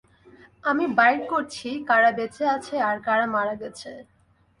আমি 0.63 0.85
বাইর 0.97 1.19
করছি, 1.31 1.69
কারা 1.89 2.11
বেঁচে 2.17 2.43
আছে, 2.55 2.75
আর 2.89 2.97
কারা 3.07 3.25
মারা 3.35 3.55
গেছে। 3.61 3.91